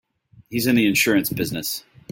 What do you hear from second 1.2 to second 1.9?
business.